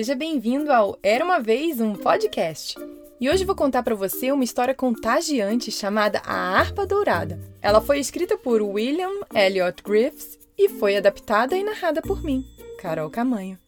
[0.00, 2.74] seja bem-vindo ao Era uma vez um podcast.
[3.20, 7.38] E hoje vou contar para você uma história contagiante chamada A Harpa Dourada.
[7.60, 12.46] Ela foi escrita por William Elliot Griffiths e foi adaptada e narrada por mim,
[12.78, 13.58] Carol Camanho.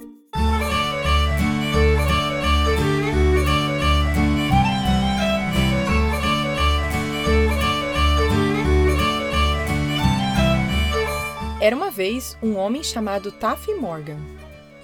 [11.60, 14.16] Era uma vez um homem chamado Taffy Morgan.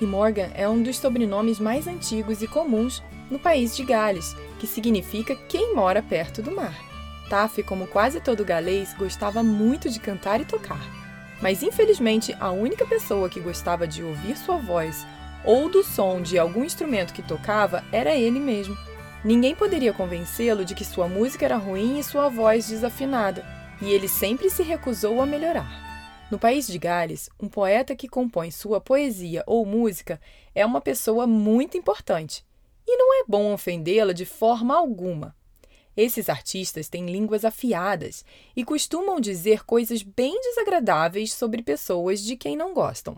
[0.01, 4.66] E Morgan é um dos sobrenomes mais antigos e comuns no país de Gales, que
[4.66, 6.75] significa quem mora perto do mar.
[7.29, 10.80] Taffy, como quase todo galês, gostava muito de cantar e tocar.
[11.42, 15.06] Mas infelizmente, a única pessoa que gostava de ouvir sua voz
[15.45, 18.77] ou do som de algum instrumento que tocava era ele mesmo.
[19.25, 23.45] Ninguém poderia convencê-lo de que sua música era ruim e sua voz desafinada,
[23.80, 25.88] e ele sempre se recusou a melhorar.
[26.31, 30.21] No país de Gales, um poeta que compõe sua poesia ou música
[30.55, 32.45] é uma pessoa muito importante,
[32.87, 35.35] e não é bom ofendê-la de forma alguma.
[35.97, 42.59] Esses artistas têm línguas afiadas e costumam dizer coisas bem desagradáveis sobre pessoas de quem
[42.59, 43.17] não gostam.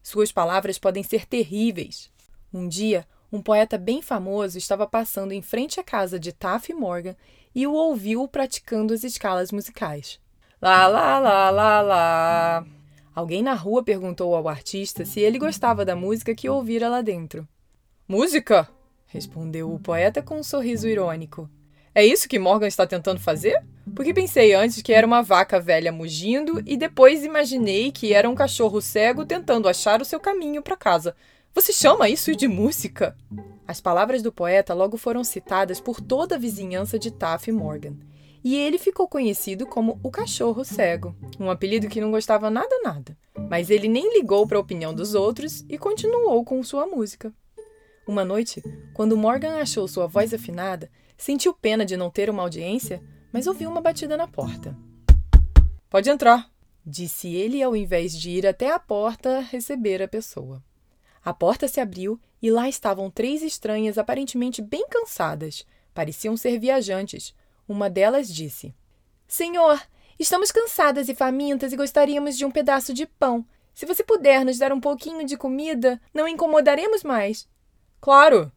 [0.00, 2.08] Suas palavras podem ser terríveis.
[2.52, 7.16] Um dia, um poeta bem famoso estava passando em frente à casa de Taffy Morgan
[7.52, 10.20] e o ouviu praticando as escalas musicais.
[10.60, 12.66] Lá, lá, lá, lá, lá.
[13.14, 17.46] Alguém na rua perguntou ao artista se ele gostava da música que ouvira lá dentro.
[18.08, 18.68] Música?
[19.06, 21.48] respondeu o poeta com um sorriso irônico.
[21.94, 23.62] É isso que Morgan está tentando fazer?
[23.94, 28.34] Porque pensei antes que era uma vaca velha mugindo e depois imaginei que era um
[28.34, 31.14] cachorro cego tentando achar o seu caminho para casa.
[31.54, 33.16] Você chama isso de música?
[33.68, 37.94] As palavras do poeta logo foram citadas por toda a vizinhança de Taff Morgan
[38.44, 43.16] e ele ficou conhecido como o Cachorro Cego, um apelido que não gostava nada nada.
[43.48, 47.32] Mas ele nem ligou para a opinião dos outros e continuou com sua música.
[48.06, 48.62] Uma noite,
[48.92, 53.02] quando Morgan achou sua voz afinada, sentiu pena de não ter uma audiência,
[53.32, 54.76] mas ouviu uma batida na porta.
[55.88, 56.50] Pode entrar,
[56.84, 60.62] disse ele ao invés de ir até a porta receber a pessoa.
[61.24, 65.64] A porta se abriu e lá estavam três estranhas aparentemente bem cansadas.
[65.94, 67.34] Pareciam ser viajantes,
[67.68, 68.74] uma delas disse:
[69.26, 69.80] Senhor,
[70.18, 73.44] estamos cansadas e famintas e gostaríamos de um pedaço de pão.
[73.74, 77.48] Se você puder nos dar um pouquinho de comida, não incomodaremos mais.
[78.00, 78.52] Claro,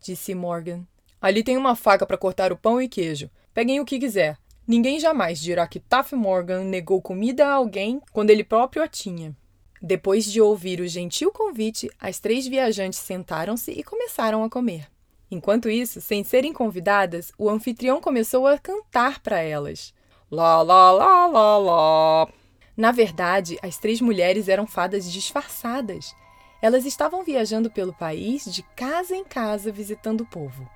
[0.00, 0.86] disse Morgan.
[1.20, 3.30] Ali tem uma faca para cortar o pão e queijo.
[3.52, 4.38] Peguem o que quiser.
[4.66, 9.36] Ninguém jamais dirá que Taff Morgan negou comida a alguém quando ele próprio a tinha.
[9.80, 14.91] Depois de ouvir o gentil convite, as três viajantes sentaram-se e começaram a comer.
[15.32, 19.94] Enquanto isso, sem serem convidadas, o anfitrião começou a cantar para elas.
[20.30, 22.28] Lá, lá, lá, lá, lá.
[22.76, 26.14] Na verdade, as três mulheres eram fadas disfarçadas.
[26.60, 30.68] Elas estavam viajando pelo país de casa em casa visitando o povo.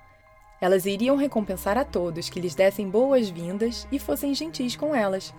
[0.59, 5.35] Elas iriam recompensar a todos que lhes dessem boas-vindas e fossem gentis com elas,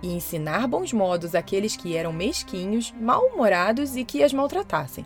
[0.00, 5.04] e ensinar bons modos àqueles que eram mesquinhos, mal-humorados e que as maltratassem.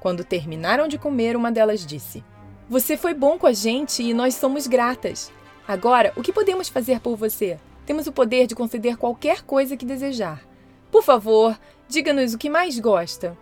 [0.00, 2.22] Quando terminaram de comer, uma delas disse:
[2.70, 5.32] você foi bom com a gente e nós somos gratas.
[5.66, 7.58] Agora, o que podemos fazer por você?
[7.84, 10.46] Temos o poder de conceder qualquer coisa que desejar.
[10.88, 11.58] Por favor,
[11.88, 13.36] diga-nos o que mais gosta.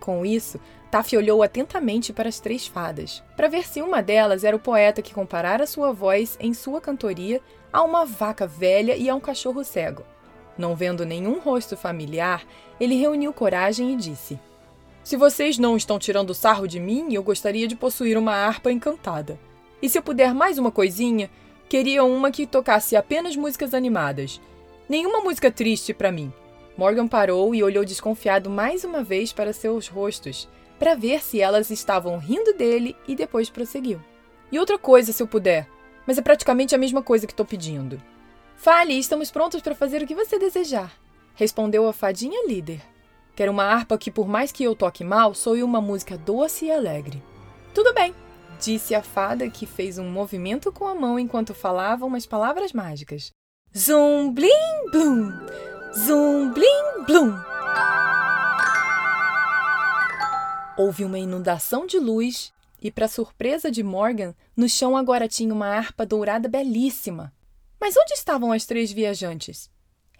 [0.00, 0.58] Com isso,
[0.90, 5.00] Taffy olhou atentamente para as três fadas, para ver se uma delas era o poeta
[5.00, 7.40] que comparara sua voz em sua cantoria
[7.72, 10.02] a uma vaca velha e a um cachorro cego.
[10.58, 12.44] Não vendo nenhum rosto familiar,
[12.80, 14.36] ele reuniu coragem e disse:
[15.04, 19.38] se vocês não estão tirando sarro de mim, eu gostaria de possuir uma harpa encantada.
[19.82, 21.30] E se eu puder mais uma coisinha,
[21.68, 24.40] queria uma que tocasse apenas músicas animadas.
[24.88, 26.32] Nenhuma música triste para mim.
[26.74, 30.48] Morgan parou e olhou desconfiado mais uma vez para seus rostos,
[30.78, 34.00] para ver se elas estavam rindo dele e depois prosseguiu.
[34.50, 35.68] E outra coisa, se eu puder,
[36.06, 38.00] mas é praticamente a mesma coisa que estou pedindo.
[38.56, 40.90] Fale, estamos prontos para fazer o que você desejar,
[41.34, 42.93] respondeu a fadinha líder.
[43.34, 46.70] Quero uma harpa que, por mais que eu toque mal, soe uma música doce e
[46.70, 47.22] alegre.
[47.74, 48.14] Tudo bem,
[48.60, 53.32] disse a fada que fez um movimento com a mão enquanto falava umas palavras mágicas.
[53.76, 55.32] Zum blim blum!
[56.06, 57.34] Zum blim blum!
[60.76, 65.68] Houve uma inundação de luz e, para surpresa de Morgan, no chão agora tinha uma
[65.68, 67.32] harpa dourada belíssima.
[67.80, 69.70] Mas onde estavam as três viajantes?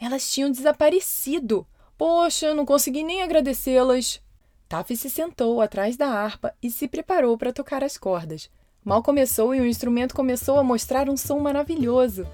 [0.00, 1.66] Elas tinham desaparecido.
[1.96, 4.20] Poxa, não consegui nem agradecê-las.
[4.68, 8.50] Taffy se sentou atrás da harpa e se preparou para tocar as cordas.
[8.84, 12.26] Mal começou e o instrumento começou a mostrar um som maravilhoso,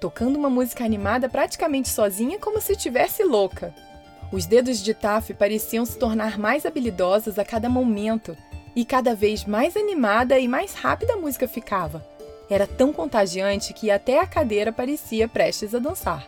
[0.00, 3.74] tocando uma música animada praticamente sozinha, como se estivesse louca.
[4.30, 8.36] Os dedos de Taffy pareciam se tornar mais habilidosos a cada momento,
[8.78, 12.06] E cada vez mais animada e mais rápida a música ficava.
[12.48, 16.24] Era tão contagiante que até a cadeira parecia prestes a dançar.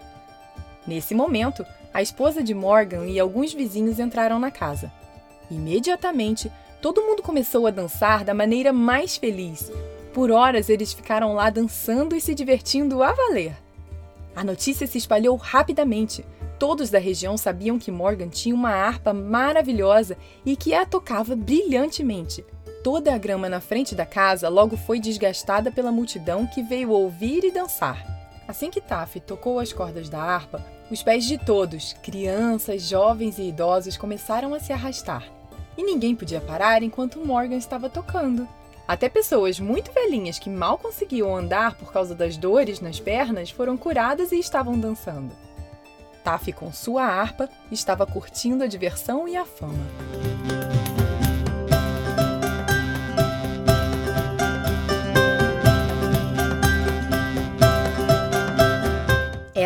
[0.84, 4.92] Nesse momento, a esposa de Morgan e alguns vizinhos entraram na casa.
[5.50, 6.50] Imediatamente,
[6.80, 9.70] todo mundo começou a dançar da maneira mais feliz.
[10.12, 13.56] Por horas eles ficaram lá dançando e se divertindo a valer.
[14.34, 16.24] A notícia se espalhou rapidamente.
[16.58, 22.44] Todos da região sabiam que Morgan tinha uma harpa maravilhosa e que a tocava brilhantemente.
[22.84, 27.44] Toda a grama na frente da casa logo foi desgastada pela multidão que veio ouvir
[27.44, 28.04] e dançar.
[28.46, 33.42] Assim que Taffy tocou as cordas da harpa, os pés de todos, crianças, jovens e
[33.48, 35.24] idosos, começaram a se arrastar.
[35.76, 38.48] E ninguém podia parar enquanto Morgan estava tocando.
[38.88, 43.76] Até pessoas muito velhinhas que mal conseguiam andar por causa das dores nas pernas foram
[43.76, 45.30] curadas e estavam dançando.
[46.24, 49.86] Taffy, com sua harpa, estava curtindo a diversão e a fama.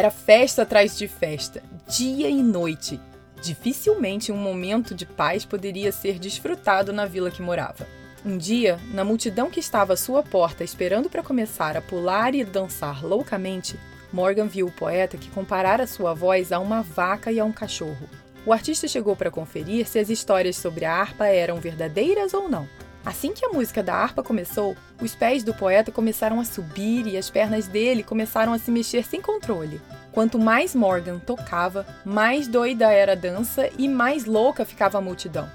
[0.04, 3.00] Era festa atrás de festa, dia e noite.
[3.40, 7.86] Dificilmente um momento de paz poderia ser desfrutado na vila que morava.
[8.22, 12.44] Um dia, na multidão que estava à sua porta esperando para começar a pular e
[12.44, 13.80] dançar loucamente,
[14.12, 18.06] Morgan viu o poeta que comparara sua voz a uma vaca e a um cachorro.
[18.44, 22.68] O artista chegou para conferir se as histórias sobre a harpa eram verdadeiras ou não.
[23.04, 27.18] Assim que a música da harpa começou, os pés do poeta começaram a subir e
[27.18, 29.80] as pernas dele começaram a se mexer sem controle.
[30.10, 35.50] Quanto mais Morgan tocava, mais doida era a dança e mais louca ficava a multidão.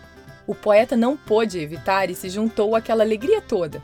[0.45, 3.81] O poeta não pôde evitar e se juntou àquela alegria toda.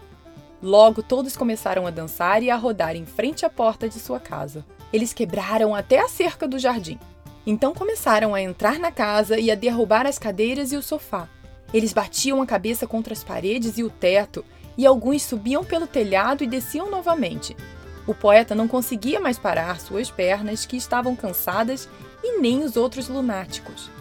[0.61, 4.65] Logo, todos começaram a dançar e a rodar em frente à porta de sua casa.
[4.91, 6.99] Eles quebraram até a cerca do jardim.
[7.45, 11.27] Então começaram a entrar na casa e a derrubar as cadeiras e o sofá.
[11.75, 14.45] Eles batiam a cabeça contra as paredes e o teto,
[14.77, 17.53] e alguns subiam pelo telhado e desciam novamente.
[18.07, 21.89] O poeta não conseguia mais parar suas pernas, que estavam cansadas,
[22.23, 23.91] e nem os outros lunáticos.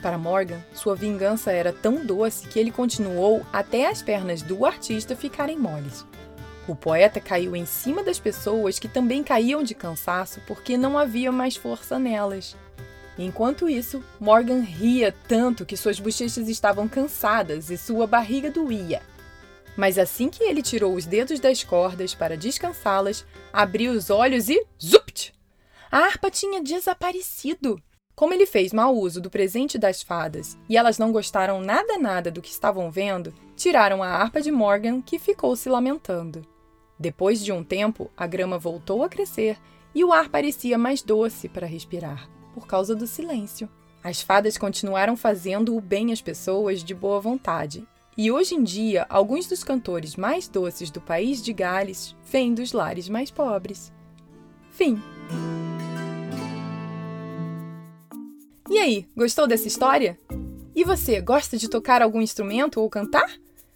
[0.00, 5.16] Para Morgan, sua vingança era tão doce que ele continuou até as pernas do artista
[5.16, 6.06] ficarem moles.
[6.68, 11.32] O poeta caiu em cima das pessoas que também caíam de cansaço porque não havia
[11.32, 12.54] mais força nelas.
[13.18, 19.02] Enquanto isso, Morgan ria tanto que suas bochechas estavam cansadas e sua barriga doía.
[19.76, 24.66] Mas assim que ele tirou os dedos das cordas para descansá-las, abriu os olhos e
[24.82, 25.34] zupt!
[25.90, 27.80] A harpa tinha desaparecido.
[28.14, 32.30] Como ele fez mau uso do presente das fadas e elas não gostaram nada nada
[32.30, 36.42] do que estavam vendo, tiraram a harpa de Morgan, que ficou se lamentando.
[36.98, 39.58] Depois de um tempo, a grama voltou a crescer
[39.94, 43.68] e o ar parecia mais doce para respirar, por causa do silêncio.
[44.02, 47.86] As fadas continuaram fazendo o bem às pessoas de boa vontade,
[48.16, 52.72] e hoje em dia, alguns dos cantores mais doces do país de Gales vêm dos
[52.72, 53.92] lares mais pobres.
[54.70, 54.98] Fim.
[58.70, 60.18] E aí, gostou dessa história?
[60.74, 63.30] E você, gosta de tocar algum instrumento ou cantar?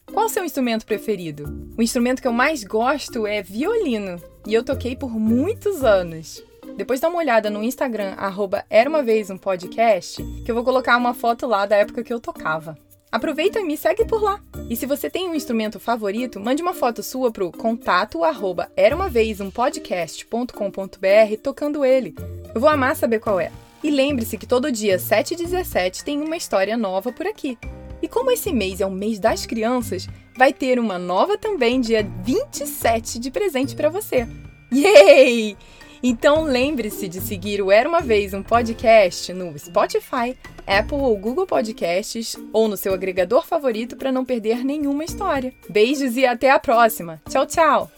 [0.06, 1.70] Qual seu instrumento preferido?
[1.76, 4.16] O instrumento que eu mais gosto é violino,
[4.46, 6.42] e eu toquei por muitos anos.
[6.80, 10.64] Depois dá uma olhada no Instagram, arroba Era Uma Vez Um Podcast, que eu vou
[10.64, 12.74] colocar uma foto lá da época que eu tocava.
[13.12, 14.40] Aproveita e me segue por lá.
[14.70, 18.96] E se você tem um instrumento favorito, mande uma foto sua pro contato arroba era
[18.96, 22.14] uma vez um podcast.com.br tocando ele.
[22.54, 23.52] Eu vou amar saber qual é.
[23.84, 27.58] E lembre-se que todo dia 7 e 17 tem uma história nova por aqui.
[28.00, 32.10] E como esse mês é o mês das crianças, vai ter uma nova também dia
[32.24, 34.26] 27 de presente para você.
[34.72, 35.58] Yay!
[36.02, 41.46] Então lembre-se de seguir o Era uma vez um podcast no Spotify, Apple ou Google
[41.46, 45.52] Podcasts ou no seu agregador favorito para não perder nenhuma história.
[45.68, 47.20] Beijos e até a próxima.
[47.28, 47.90] Tchau, tchau.